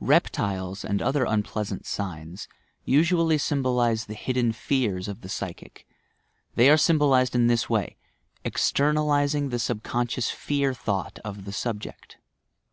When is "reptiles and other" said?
0.00-1.24